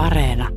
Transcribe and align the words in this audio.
Areena. 0.00 0.48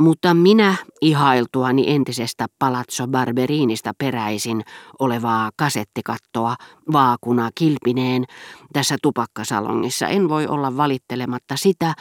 Mutta 0.00 0.34
minä 0.34 0.74
ihailtuani 1.00 1.90
entisestä 1.90 2.46
Palazzo 2.58 3.06
Barberinista 3.06 3.92
peräisin 3.98 4.62
olevaa 4.98 5.50
kasettikattoa 5.56 6.56
vaakuna 6.92 7.50
kilpineen 7.54 8.24
tässä 8.72 8.96
tupakkasalongissa 9.02 10.06
en 10.08 10.28
voi 10.28 10.46
olla 10.46 10.76
valittelematta 10.76 11.56
sitä, 11.56 11.94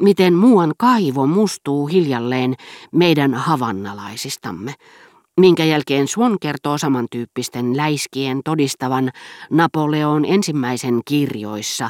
miten 0.00 0.34
muuan 0.34 0.72
kaivo 0.78 1.26
mustuu 1.26 1.86
hiljalleen 1.86 2.54
meidän 2.92 3.34
havannalaisistamme 3.34 4.74
minkä 5.40 5.64
jälkeen 5.64 6.08
Swan 6.08 6.36
kertoo 6.40 6.78
samantyyppisten 6.78 7.76
läiskien 7.76 8.40
todistavan 8.44 9.10
Napoleon 9.50 10.24
ensimmäisen 10.24 11.00
kirjoissa, 11.04 11.88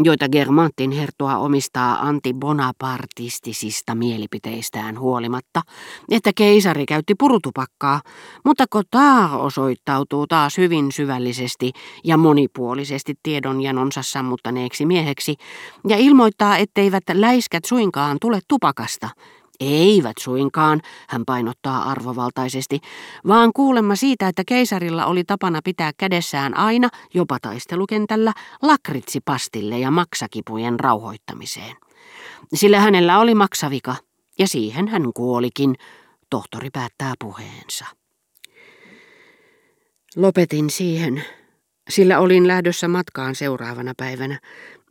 joita 0.00 0.28
Germantin 0.28 0.90
herttua 0.90 1.36
omistaa 1.36 2.00
antibonapartistisista 2.08 3.94
mielipiteistään 3.94 4.98
huolimatta, 4.98 5.62
että 6.10 6.30
keisari 6.36 6.86
käytti 6.86 7.14
purutupakkaa, 7.14 8.00
mutta 8.44 8.64
Cotard 8.66 9.32
osoittautuu 9.32 10.26
taas 10.26 10.58
hyvin 10.58 10.92
syvällisesti 10.92 11.72
ja 12.04 12.16
monipuolisesti 12.16 13.14
tiedonjanonsa 13.22 14.02
sammuttaneeksi 14.02 14.86
mieheksi 14.86 15.34
ja 15.88 15.96
ilmoittaa, 15.96 16.56
etteivät 16.56 17.04
läiskät 17.12 17.64
suinkaan 17.64 18.16
tule 18.20 18.40
tupakasta, 18.48 19.08
eivät 19.62 20.16
suinkaan, 20.18 20.80
hän 21.08 21.22
painottaa 21.26 21.90
arvovaltaisesti, 21.90 22.80
vaan 23.26 23.50
kuulemma 23.56 23.96
siitä, 23.96 24.28
että 24.28 24.42
keisarilla 24.46 25.06
oli 25.06 25.24
tapana 25.24 25.60
pitää 25.64 25.92
kädessään 25.96 26.56
aina, 26.56 26.88
jopa 27.14 27.38
taistelukentällä, 27.42 28.32
lakritsipastille 28.62 29.78
ja 29.78 29.90
maksakipujen 29.90 30.80
rauhoittamiseen. 30.80 31.76
Sillä 32.54 32.80
hänellä 32.80 33.18
oli 33.18 33.34
maksavika, 33.34 33.96
ja 34.38 34.48
siihen 34.48 34.88
hän 34.88 35.12
kuolikin, 35.14 35.74
tohtori 36.30 36.70
päättää 36.70 37.14
puheensa. 37.18 37.84
Lopetin 40.16 40.70
siihen, 40.70 41.24
sillä 41.88 42.18
olin 42.18 42.48
lähdössä 42.48 42.88
matkaan 42.88 43.34
seuraavana 43.34 43.92
päivänä, 43.96 44.38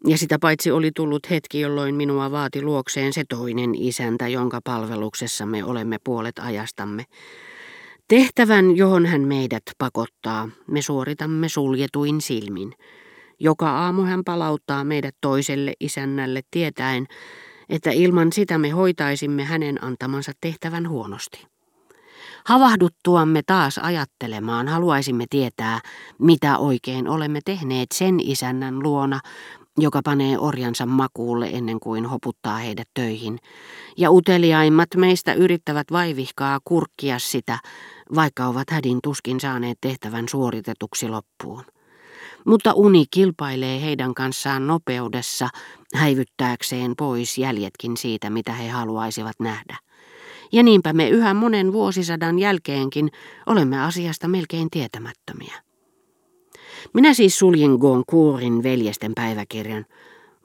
ja 0.07 0.17
sitä 0.17 0.39
paitsi 0.39 0.71
oli 0.71 0.91
tullut 0.95 1.29
hetki, 1.29 1.59
jolloin 1.59 1.95
minua 1.95 2.31
vaati 2.31 2.61
luokseen 2.61 3.13
se 3.13 3.23
toinen 3.29 3.75
isäntä, 3.75 4.27
jonka 4.27 4.59
palveluksessa 4.63 5.45
me 5.45 5.63
olemme 5.63 5.97
puolet 6.03 6.39
ajastamme. 6.39 7.05
Tehtävän, 8.07 8.77
johon 8.77 9.05
hän 9.05 9.21
meidät 9.21 9.63
pakottaa, 9.77 10.49
me 10.67 10.81
suoritamme 10.81 11.49
suljetuin 11.49 12.21
silmin. 12.21 12.73
Joka 13.39 13.69
aamu 13.69 14.01
hän 14.01 14.23
palauttaa 14.23 14.83
meidät 14.83 15.15
toiselle 15.21 15.73
isännälle 15.79 16.41
tietäen, 16.51 17.07
että 17.69 17.91
ilman 17.91 18.33
sitä 18.33 18.57
me 18.57 18.69
hoitaisimme 18.69 19.43
hänen 19.43 19.83
antamansa 19.83 20.31
tehtävän 20.41 20.89
huonosti. 20.89 21.47
Havahduttuamme 22.45 23.41
taas 23.45 23.77
ajattelemaan 23.77 24.67
haluaisimme 24.67 25.25
tietää, 25.29 25.79
mitä 26.19 26.57
oikein 26.57 27.07
olemme 27.07 27.39
tehneet 27.45 27.91
sen 27.93 28.19
isännän 28.19 28.83
luona, 28.83 29.19
joka 29.77 30.01
panee 30.03 30.39
orjansa 30.39 30.85
makuulle 30.85 31.49
ennen 31.53 31.79
kuin 31.79 32.05
hoputtaa 32.05 32.57
heidät 32.57 32.87
töihin, 32.93 33.39
ja 33.97 34.11
uteliaimmat 34.11 34.89
meistä 34.95 35.33
yrittävät 35.33 35.91
vaivihkaa 35.91 36.59
kurkkia 36.65 37.19
sitä, 37.19 37.59
vaikka 38.15 38.47
ovat 38.47 38.69
hädin 38.69 38.99
tuskin 39.03 39.39
saaneet 39.39 39.77
tehtävän 39.81 40.29
suoritetuksi 40.29 41.07
loppuun. 41.07 41.63
Mutta 42.45 42.73
uni 42.73 43.05
kilpailee 43.11 43.81
heidän 43.81 44.13
kanssaan 44.13 44.67
nopeudessa, 44.67 45.49
häivyttääkseen 45.95 46.93
pois 46.97 47.37
jäljetkin 47.37 47.97
siitä, 47.97 48.29
mitä 48.29 48.53
he 48.53 48.69
haluaisivat 48.69 49.35
nähdä. 49.39 49.77
Ja 50.51 50.63
niinpä 50.63 50.93
me 50.93 51.09
yhä 51.09 51.33
monen 51.33 51.73
vuosisadan 51.73 52.39
jälkeenkin 52.39 53.11
olemme 53.45 53.83
asiasta 53.83 54.27
melkein 54.27 54.69
tietämättömiä. 54.69 55.70
Minä 56.93 57.13
siis 57.13 57.39
suljin 57.39 57.71
Goncourin 57.71 58.63
veljesten 58.63 59.11
päiväkirjan. 59.15 59.85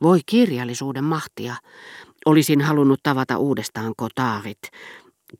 Voi 0.02 0.20
kirjallisuuden 0.26 1.04
mahtia. 1.04 1.54
Olisin 2.26 2.60
halunnut 2.60 3.00
tavata 3.02 3.38
uudestaan 3.38 3.92
kotaarit, 3.96 4.58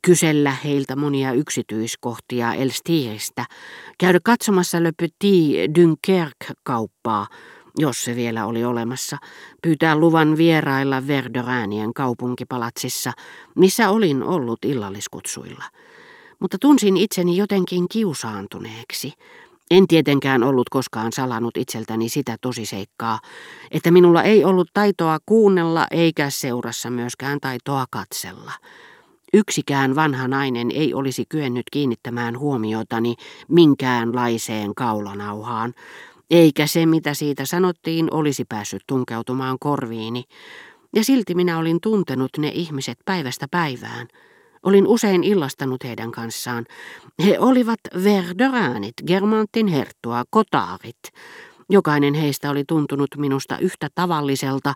kysellä 0.01 0.51
heiltä 0.63 0.95
monia 0.95 1.31
yksityiskohtia 1.31 2.53
Elstiristä, 2.53 3.45
käydä 3.97 4.19
katsomassa 4.23 4.83
Le 4.83 4.91
Petit 5.01 5.75
Dunkerque-kauppaa, 5.75 7.27
jos 7.77 8.03
se 8.03 8.15
vielä 8.15 8.45
oli 8.45 8.63
olemassa, 8.63 9.17
pyytää 9.61 9.95
luvan 9.95 10.37
vierailla 10.37 11.07
Verderäänien 11.07 11.93
kaupunkipalatsissa, 11.93 13.11
missä 13.55 13.89
olin 13.89 14.23
ollut 14.23 14.65
illalliskutsuilla. 14.65 15.63
Mutta 16.39 16.57
tunsin 16.61 16.97
itseni 16.97 17.37
jotenkin 17.37 17.85
kiusaantuneeksi. 17.91 19.13
En 19.71 19.87
tietenkään 19.87 20.43
ollut 20.43 20.69
koskaan 20.69 21.11
salannut 21.11 21.57
itseltäni 21.57 22.09
sitä 22.09 22.37
tosiseikkaa, 22.41 23.19
että 23.71 23.91
minulla 23.91 24.23
ei 24.23 24.43
ollut 24.43 24.67
taitoa 24.73 25.17
kuunnella 25.25 25.87
eikä 25.91 26.29
seurassa 26.29 26.89
myöskään 26.89 27.39
taitoa 27.41 27.85
katsella. 27.89 28.51
Yksikään 29.33 29.95
vanha 29.95 30.27
nainen 30.27 30.71
ei 30.71 30.93
olisi 30.93 31.25
kyennyt 31.29 31.65
kiinnittämään 31.71 32.39
huomiotani 32.39 33.15
minkäänlaiseen 33.47 34.75
kaulanauhaan, 34.75 35.73
eikä 36.31 36.67
se 36.67 36.85
mitä 36.85 37.13
siitä 37.13 37.45
sanottiin 37.45 38.13
olisi 38.13 38.45
päässyt 38.45 38.83
tunkeutumaan 38.87 39.57
korviini, 39.59 40.23
ja 40.95 41.03
silti 41.03 41.35
minä 41.35 41.57
olin 41.57 41.77
tuntenut 41.81 42.31
ne 42.37 42.51
ihmiset 42.53 42.97
päivästä 43.05 43.47
päivään– 43.51 44.07
Olin 44.63 44.87
usein 44.87 45.23
illastanut 45.23 45.83
heidän 45.83 46.11
kanssaan. 46.11 46.65
He 47.25 47.39
olivat 47.39 47.79
Verderäänit, 48.03 48.93
Germantin 49.07 49.67
herttua, 49.67 50.23
kotaarit. 50.29 50.99
Jokainen 51.69 52.13
heistä 52.13 52.49
oli 52.49 52.63
tuntunut 52.67 53.09
minusta 53.17 53.57
yhtä 53.57 53.87
tavalliselta 53.95 54.73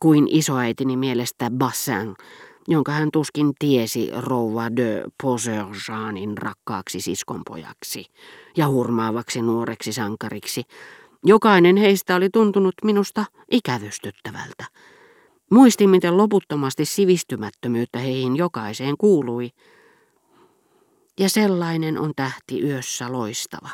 kuin 0.00 0.28
isoäitini 0.30 0.96
mielestä 0.96 1.50
Bassin, 1.50 2.14
jonka 2.68 2.92
hän 2.92 3.08
tuskin 3.12 3.52
tiesi 3.58 4.10
rouva 4.16 4.76
de 4.76 5.02
Poserjanin 5.22 6.38
rakkaaksi 6.38 7.00
siskonpojaksi 7.00 8.06
ja 8.56 8.68
hurmaavaksi 8.68 9.42
nuoreksi 9.42 9.92
sankariksi. 9.92 10.62
Jokainen 11.24 11.76
heistä 11.76 12.16
oli 12.16 12.30
tuntunut 12.30 12.74
minusta 12.84 13.24
ikävystyttävältä. 13.50 14.64
Muistin, 15.50 15.90
miten 15.90 16.16
loputtomasti 16.16 16.84
sivistymättömyyttä 16.84 17.98
heihin 17.98 18.36
jokaiseen 18.36 18.96
kuului. 18.98 19.50
Ja 21.20 21.28
sellainen 21.28 21.98
on 21.98 22.12
tähti 22.16 22.62
yössä 22.62 23.12
loistava. 23.12 23.68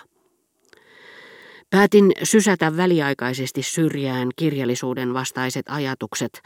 Päätin 1.70 2.12
sysätä 2.22 2.76
väliaikaisesti 2.76 3.62
syrjään 3.62 4.28
kirjallisuuden 4.36 5.14
vastaiset 5.14 5.66
ajatukset, 5.68 6.42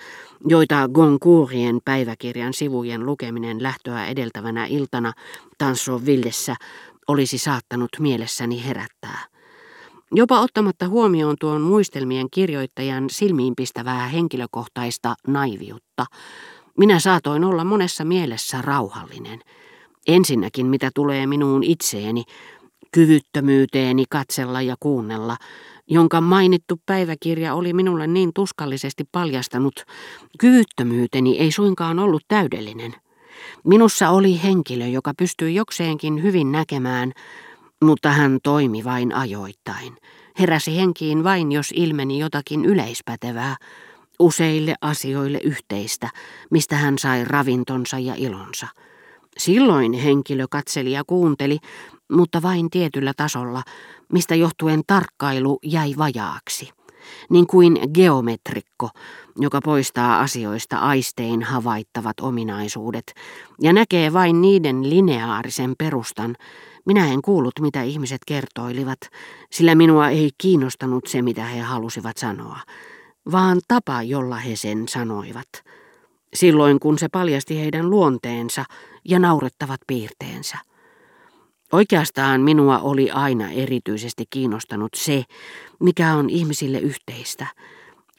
joita 0.48 0.88
Goncourien 0.88 1.78
päiväkirjan 1.84 2.54
sivujen 2.54 3.06
lukeminen 3.06 3.62
lähtöä 3.62 4.06
edeltävänä 4.06 4.66
iltana 4.66 5.12
Tansovillessä 5.58 6.54
olisi 7.08 7.38
saattanut 7.38 7.90
mielessäni 7.98 8.64
herättää. 8.64 9.33
Jopa 10.12 10.41
ottamatta 10.41 10.88
huomioon 10.88 11.37
tuon 11.41 11.60
muistelmien 11.60 12.26
kirjoittajan 12.31 13.10
silmiinpistävää 13.10 14.09
henkilökohtaista 14.09 15.15
naiviutta, 15.26 16.04
minä 16.78 16.98
saatoin 16.98 17.44
olla 17.44 17.65
monessa 17.65 18.04
mielessä 18.04 18.62
rauhallinen. 18.62 19.41
Ensinnäkin 20.06 20.66
mitä 20.66 20.91
tulee 20.94 21.26
minuun 21.26 21.62
itseeni, 21.62 22.22
kyvyttömyyteeni 22.93 24.04
katsella 24.10 24.62
ja 24.62 24.76
kuunnella, 24.81 25.37
jonka 25.87 26.20
mainittu 26.20 26.81
päiväkirja 26.87 27.54
oli 27.54 27.72
minulle 27.72 28.06
niin 28.06 28.31
tuskallisesti 28.34 29.04
paljastanut, 29.12 29.75
kyvyttömyyteni 30.38 31.38
ei 31.38 31.52
suinkaan 31.52 31.99
ollut 31.99 32.23
täydellinen. 32.28 32.94
Minussa 33.64 34.11
oli 34.11 34.43
henkilö, 34.43 34.87
joka 34.87 35.12
pystyi 35.19 35.55
jokseenkin 35.55 36.23
hyvin 36.23 36.52
näkemään, 36.52 37.12
mutta 37.84 38.10
hän 38.10 38.38
toimi 38.42 38.84
vain 38.84 39.14
ajoittain. 39.14 39.96
Heräsi 40.38 40.76
henkiin 40.76 41.25
vain, 41.25 41.52
jos 41.52 41.72
ilmeni 41.75 42.19
jotakin 42.19 42.64
yleispätevää, 42.64 43.56
useille 44.19 44.75
asioille 44.81 45.40
yhteistä, 45.44 46.08
mistä 46.50 46.76
hän 46.76 46.98
sai 46.98 47.25
ravintonsa 47.25 47.98
ja 47.98 48.14
ilonsa. 48.16 48.66
Silloin 49.38 49.92
henkilö 49.92 50.46
katseli 50.50 50.92
ja 50.92 51.02
kuunteli, 51.06 51.58
mutta 52.12 52.42
vain 52.42 52.70
tietyllä 52.70 53.12
tasolla, 53.16 53.62
mistä 54.12 54.34
johtuen 54.34 54.82
tarkkailu 54.87 55.58
jäi 55.62 55.94
vajaaksi. 55.98 56.70
Niin 57.30 57.46
kuin 57.46 57.78
geometrikko, 57.94 58.90
joka 59.37 59.60
poistaa 59.64 60.20
asioista 60.20 60.76
aistein 60.76 61.42
havaittavat 61.42 62.20
ominaisuudet 62.20 63.14
ja 63.62 63.72
näkee 63.72 64.12
vain 64.12 64.40
niiden 64.40 64.90
lineaarisen 64.90 65.75
perustan, 65.78 66.37
minä 66.86 67.12
en 67.12 67.22
kuullut, 67.22 67.60
mitä 67.60 67.82
ihmiset 67.82 68.20
kertoilivat, 68.26 68.98
sillä 69.50 69.75
minua 69.75 70.08
ei 70.08 70.31
kiinnostanut 70.38 71.06
se, 71.06 71.22
mitä 71.22 71.44
he 71.44 71.60
halusivat 71.60 72.16
sanoa, 72.16 72.58
vaan 73.32 73.60
tapa, 73.69 74.02
jolla 74.02 74.36
he 74.36 74.56
sen 74.56 74.88
sanoivat. 74.88 75.48
silloin 76.34 76.81
kun 76.81 76.98
se 76.98 77.08
paljasti 77.08 77.60
heidän 77.60 77.90
luonteensa 77.90 78.64
ja 79.04 79.19
naurettavat 79.19 79.81
piirteensä. 79.86 80.58
Oikeastaan 81.72 82.40
minua 82.40 82.78
oli 82.78 83.10
aina 83.10 83.50
erityisesti 83.50 84.25
kiinnostanut 84.30 84.92
se, 84.96 85.25
mikä 85.80 86.14
on 86.14 86.30
ihmisille 86.30 86.78
yhteistä, 86.78 87.46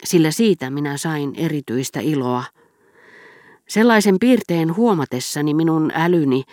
sillä 0.03 0.31
siitä 0.31 0.69
minä 0.69 0.97
sain 0.97 1.33
erityistä 1.37 1.99
iloa. 1.99 2.43
Sellaisen 3.69 4.19
piirteen 4.19 4.75
huomatessani 4.75 5.53
minun 5.53 5.91
älyni, 5.93 6.43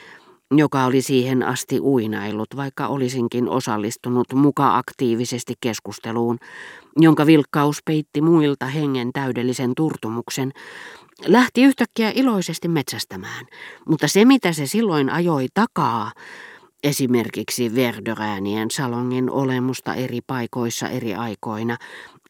joka 0.59 0.85
oli 0.85 1.03
siihen 1.03 1.43
asti 1.43 1.81
uinailut, 1.81 2.57
vaikka 2.57 2.87
olisinkin 2.87 3.49
osallistunut 3.49 4.27
muka 4.35 4.77
aktiivisesti 4.77 5.55
keskusteluun, 5.61 6.39
jonka 6.97 7.27
vilkkaus 7.27 7.79
peitti 7.85 8.21
muilta 8.21 8.67
hengen 8.67 9.13
täydellisen 9.13 9.73
turtumuksen, 9.77 10.53
lähti 11.27 11.63
yhtäkkiä 11.63 12.13
iloisesti 12.15 12.69
metsästämään, 12.69 13.47
mutta 13.89 14.09
se 14.09 14.25
mitä 14.25 14.53
se 14.53 14.67
silloin 14.67 15.11
ajoi 15.11 15.47
takaa, 15.55 16.13
esimerkiksi 16.83 17.75
Verderäänien 17.75 18.71
salongin 18.71 19.31
olemusta 19.31 19.95
eri 19.95 20.21
paikoissa 20.27 20.89
eri 20.89 21.15
aikoina, 21.15 21.77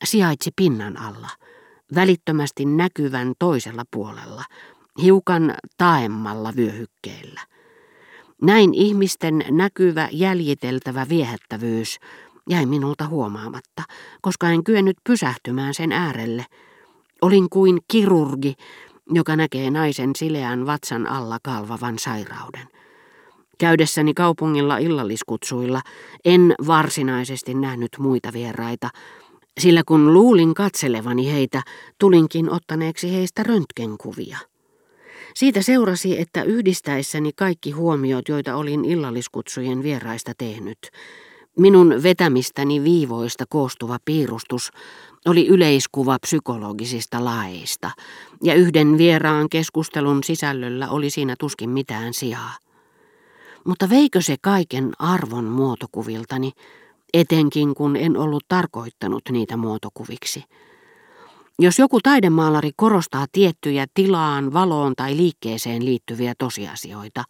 sijaitsi 0.04 0.50
pinnan 0.56 0.96
alla, 0.96 1.28
välittömästi 1.94 2.64
näkyvän 2.64 3.32
toisella 3.38 3.82
puolella, 3.90 4.44
hiukan 5.02 5.54
taemmalla 5.78 6.52
vyöhykkeellä. 6.56 7.51
Näin 8.42 8.74
ihmisten 8.74 9.44
näkyvä 9.50 10.08
jäljiteltävä 10.12 11.06
viehättävyys 11.08 11.98
jäi 12.48 12.66
minulta 12.66 13.06
huomaamatta, 13.06 13.82
koska 14.20 14.50
en 14.50 14.64
kyennyt 14.64 14.96
pysähtymään 15.04 15.74
sen 15.74 15.92
äärelle. 15.92 16.46
Olin 17.20 17.50
kuin 17.50 17.78
kirurgi, 17.88 18.54
joka 19.10 19.36
näkee 19.36 19.70
naisen 19.70 20.10
sileän 20.16 20.66
vatsan 20.66 21.06
alla 21.06 21.38
kalvavan 21.42 21.98
sairauden. 21.98 22.68
Käydessäni 23.58 24.14
kaupungilla 24.14 24.78
illalliskutsuilla 24.78 25.80
en 26.24 26.54
varsinaisesti 26.66 27.54
nähnyt 27.54 27.90
muita 27.98 28.32
vieraita, 28.32 28.88
sillä 29.60 29.82
kun 29.86 30.12
luulin 30.12 30.54
katselevani 30.54 31.32
heitä, 31.32 31.62
tulinkin 31.98 32.50
ottaneeksi 32.50 33.12
heistä 33.12 33.42
röntgenkuvia. 33.42 34.38
Siitä 35.34 35.62
seurasi, 35.62 36.20
että 36.20 36.42
yhdistäessäni 36.42 37.30
kaikki 37.36 37.70
huomiot, 37.70 38.28
joita 38.28 38.56
olin 38.56 38.84
illalliskutsujen 38.84 39.82
vieraista 39.82 40.32
tehnyt, 40.38 40.78
minun 41.58 41.94
vetämistäni 42.02 42.84
viivoista 42.84 43.44
koostuva 43.48 43.98
piirustus 44.04 44.70
oli 45.26 45.46
yleiskuva 45.46 46.18
psykologisista 46.18 47.24
laeista, 47.24 47.90
ja 48.42 48.54
yhden 48.54 48.98
vieraan 48.98 49.48
keskustelun 49.48 50.24
sisällöllä 50.24 50.90
oli 50.90 51.10
siinä 51.10 51.34
tuskin 51.38 51.70
mitään 51.70 52.14
sijaa. 52.14 52.54
Mutta 53.64 53.90
veikö 53.90 54.20
se 54.20 54.36
kaiken 54.40 54.92
arvon 54.98 55.44
muotokuviltani, 55.44 56.52
etenkin 57.14 57.74
kun 57.74 57.96
en 57.96 58.16
ollut 58.16 58.44
tarkoittanut 58.48 59.22
niitä 59.30 59.56
muotokuviksi? 59.56 60.44
Jos 61.58 61.78
joku 61.78 62.00
taidemaalari 62.02 62.70
korostaa 62.76 63.26
tiettyjä 63.32 63.86
tilaan, 63.94 64.52
valoon 64.52 64.92
tai 64.96 65.16
liikkeeseen 65.16 65.84
liittyviä 65.84 66.34
tosiasioita, 66.38 67.24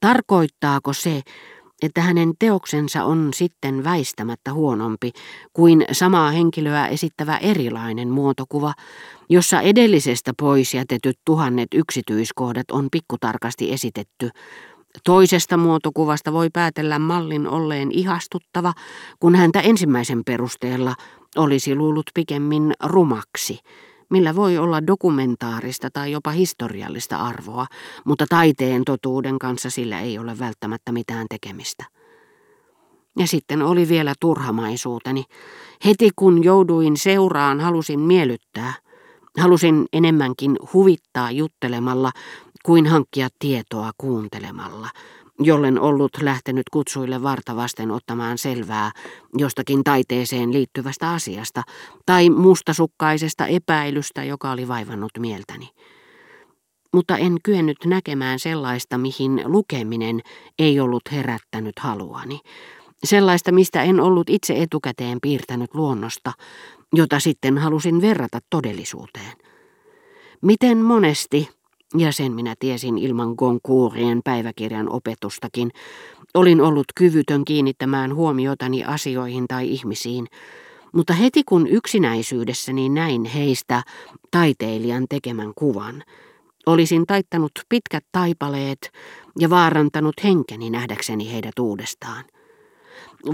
tarkoittaako 0.00 0.92
se, 0.92 1.22
että 1.82 2.00
hänen 2.00 2.32
teoksensa 2.38 3.04
on 3.04 3.30
sitten 3.34 3.84
väistämättä 3.84 4.52
huonompi 4.52 5.12
kuin 5.52 5.84
samaa 5.92 6.30
henkilöä 6.30 6.86
esittävä 6.86 7.36
erilainen 7.36 8.08
muotokuva, 8.08 8.72
jossa 9.28 9.60
edellisestä 9.60 10.32
pois 10.40 10.74
jätetyt 10.74 11.18
tuhannet 11.24 11.68
yksityiskohdat 11.74 12.70
on 12.70 12.88
pikkutarkasti 12.92 13.72
esitetty, 13.72 14.30
Toisesta 15.04 15.56
muotokuvasta 15.56 16.32
voi 16.32 16.48
päätellä 16.52 16.98
mallin 16.98 17.46
olleen 17.48 17.92
ihastuttava, 17.92 18.72
kun 19.20 19.34
häntä 19.34 19.60
ensimmäisen 19.60 20.22
perusteella 20.26 20.94
olisi 21.36 21.74
luullut 21.74 22.10
pikemmin 22.14 22.72
rumaksi, 22.84 23.58
millä 24.10 24.36
voi 24.36 24.58
olla 24.58 24.86
dokumentaarista 24.86 25.88
tai 25.92 26.12
jopa 26.12 26.30
historiallista 26.30 27.16
arvoa, 27.16 27.66
mutta 28.04 28.26
taiteen 28.28 28.84
totuuden 28.84 29.38
kanssa 29.38 29.70
sillä 29.70 30.00
ei 30.00 30.18
ole 30.18 30.38
välttämättä 30.38 30.92
mitään 30.92 31.26
tekemistä. 31.30 31.84
Ja 33.18 33.26
sitten 33.26 33.62
oli 33.62 33.88
vielä 33.88 34.14
turhamaisuuteni. 34.20 35.24
Heti 35.84 36.10
kun 36.16 36.44
jouduin 36.44 36.96
seuraan, 36.96 37.60
halusin 37.60 38.00
miellyttää. 38.00 38.74
Halusin 39.38 39.86
enemmänkin 39.92 40.56
huvittaa 40.72 41.30
juttelemalla 41.30 42.10
kuin 42.64 42.86
hankkia 42.86 43.28
tietoa 43.38 43.90
kuuntelemalla, 43.98 44.88
jollen 45.38 45.80
ollut 45.80 46.10
lähtenyt 46.22 46.68
kutsuille 46.72 47.22
vartavasten 47.22 47.90
ottamaan 47.90 48.38
selvää 48.38 48.90
jostakin 49.38 49.84
taiteeseen 49.84 50.52
liittyvästä 50.52 51.10
asiasta 51.10 51.62
tai 52.06 52.30
mustasukkaisesta 52.30 53.46
epäilystä, 53.46 54.24
joka 54.24 54.50
oli 54.50 54.68
vaivannut 54.68 55.12
mieltäni. 55.18 55.68
Mutta 56.92 57.16
en 57.16 57.36
kyennyt 57.42 57.76
näkemään 57.84 58.38
sellaista, 58.38 58.98
mihin 58.98 59.42
lukeminen 59.44 60.20
ei 60.58 60.80
ollut 60.80 61.02
herättänyt 61.12 61.78
haluani. 61.78 62.40
Sellaista, 63.04 63.52
mistä 63.52 63.82
en 63.82 64.00
ollut 64.00 64.30
itse 64.30 64.54
etukäteen 64.56 65.18
piirtänyt 65.22 65.74
luonnosta, 65.74 66.32
jota 66.92 67.20
sitten 67.20 67.58
halusin 67.58 68.00
verrata 68.00 68.38
todellisuuteen. 68.50 69.32
Miten 70.42 70.78
monesti 70.78 71.48
ja 71.98 72.12
sen 72.12 72.32
minä 72.32 72.54
tiesin 72.58 72.98
ilman 72.98 73.34
Goncourien 73.38 74.20
päiväkirjan 74.24 74.92
opetustakin, 74.92 75.70
olin 76.34 76.60
ollut 76.60 76.84
kyvytön 76.94 77.44
kiinnittämään 77.44 78.14
huomiotani 78.14 78.84
asioihin 78.84 79.44
tai 79.48 79.70
ihmisiin, 79.70 80.26
mutta 80.92 81.12
heti 81.12 81.42
kun 81.44 81.66
yksinäisyydessäni 81.66 82.88
näin 82.88 83.24
heistä 83.24 83.82
taiteilijan 84.30 85.06
tekemän 85.08 85.52
kuvan, 85.54 86.02
olisin 86.66 87.06
taittanut 87.06 87.52
pitkät 87.68 88.04
taipaleet 88.12 88.92
ja 89.38 89.50
vaarantanut 89.50 90.14
henkeni 90.24 90.70
nähdäkseni 90.70 91.32
heidät 91.32 91.58
uudestaan. 91.58 92.24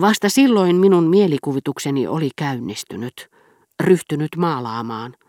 Vasta 0.01 0.29
silloin 0.29 0.77
minun 0.77 1.05
mielikuvitukseni 1.05 2.07
oli 2.07 2.31
käynnistynyt, 2.37 3.31
ryhtynyt 3.81 4.37
maalaamaan– 4.37 5.17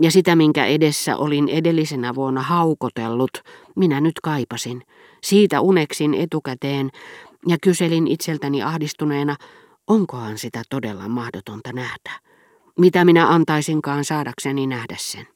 ja 0.00 0.10
sitä, 0.10 0.36
minkä 0.36 0.66
edessä 0.66 1.16
olin 1.16 1.48
edellisenä 1.48 2.14
vuonna 2.14 2.42
haukotellut, 2.42 3.30
minä 3.76 4.00
nyt 4.00 4.20
kaipasin. 4.22 4.82
Siitä 5.22 5.60
uneksin 5.60 6.14
etukäteen 6.14 6.90
ja 7.48 7.56
kyselin 7.62 8.06
itseltäni 8.06 8.62
ahdistuneena, 8.62 9.36
onkohan 9.86 10.38
sitä 10.38 10.62
todella 10.70 11.08
mahdotonta 11.08 11.72
nähdä. 11.72 12.20
Mitä 12.78 13.04
minä 13.04 13.28
antaisinkaan 13.28 14.04
saadakseni 14.04 14.66
nähdä 14.66 14.96
sen. 14.98 15.26